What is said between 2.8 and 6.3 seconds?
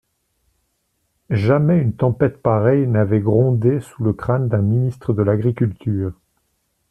n'avait grondé sous le crâne d'un ministre de l'agriculture.